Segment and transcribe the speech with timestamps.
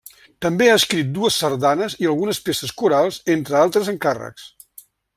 [0.45, 4.51] També ha escrit dues sardanes i algunes peces corals, entre altres encàrrecs.